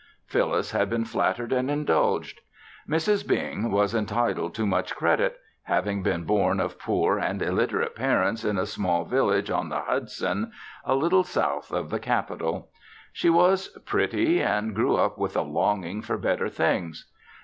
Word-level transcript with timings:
Phyllis 0.25 0.71
had 0.71 0.89
been 0.89 1.05
flattered 1.05 1.53
and 1.53 1.69
indulged. 1.69 2.41
Mrs. 2.89 3.23
Bing 3.27 3.69
was 3.69 3.93
entitled 3.93 4.55
to 4.55 4.65
much 4.65 4.95
credit, 4.95 5.39
having 5.61 6.01
been 6.01 6.23
born 6.23 6.59
of 6.59 6.79
poor 6.79 7.19
and 7.19 7.39
illiterate 7.39 7.95
parents 7.95 8.43
in 8.43 8.57
a 8.57 8.65
small 8.65 9.05
village 9.05 9.51
on 9.51 9.69
the 9.69 9.81
Hudson 9.81 10.53
a 10.83 10.95
little 10.95 11.23
south 11.23 11.71
of 11.71 11.91
the 11.91 11.99
Capital. 11.99 12.71
She 13.13 13.29
was 13.29 13.67
pretty 13.85 14.41
and 14.41 14.73
grew 14.73 14.95
up 14.95 15.19
with 15.19 15.37
a 15.37 15.43
longing 15.43 16.01
for 16.01 16.17
better 16.17 16.49
things. 16.49 17.07